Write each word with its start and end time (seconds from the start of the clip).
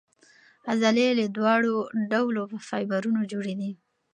عضلې 0.69 1.07
له 1.19 1.25
دواړو 1.37 1.75
ډولو 2.11 2.43
فایبرونو 2.67 3.21
جوړې 3.31 3.53
دي. 3.61 3.71